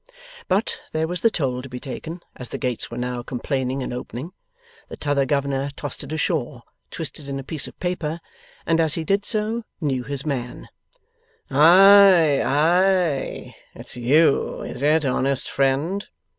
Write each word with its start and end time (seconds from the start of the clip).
But, 0.47 0.81
there 0.93 1.07
was 1.07 1.21
the 1.21 1.29
toll 1.29 1.61
to 1.61 1.69
be 1.69 1.79
taken, 1.79 2.23
as 2.35 2.49
the 2.49 2.57
gates 2.57 2.89
were 2.89 2.97
now 2.97 3.21
complaining 3.21 3.83
and 3.83 3.93
opening. 3.93 4.31
The 4.89 4.97
T'other 4.97 5.27
governor 5.27 5.69
tossed 5.75 6.03
it 6.03 6.11
ashore, 6.11 6.63
twisted 6.89 7.29
in 7.29 7.37
a 7.37 7.43
piece 7.43 7.67
of 7.67 7.79
paper, 7.79 8.19
and 8.65 8.81
as 8.81 8.95
he 8.95 9.03
did 9.03 9.25
so, 9.25 9.63
knew 9.79 10.01
his 10.01 10.25
man. 10.25 10.69
'Ay, 11.51 12.41
ay? 12.43 13.55
It's 13.75 13.95
you, 13.95 14.63
is 14.63 14.81
it, 14.81 15.05
honest 15.05 15.47
friend? 15.47 16.07